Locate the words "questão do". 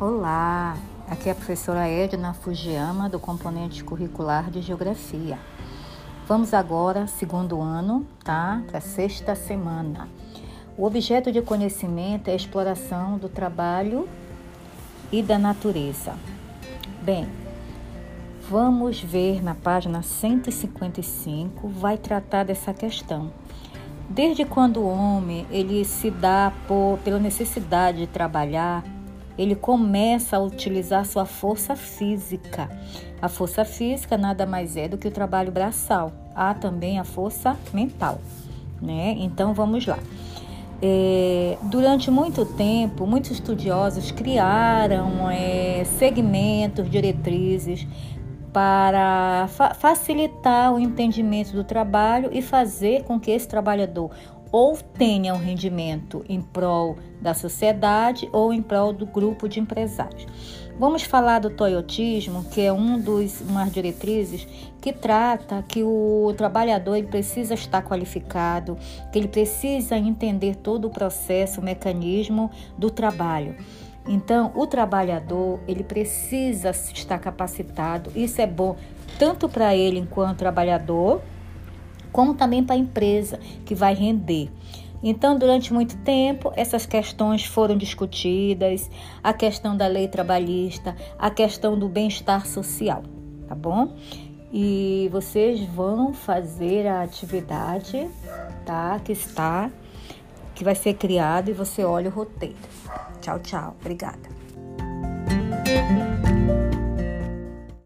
91.30-91.88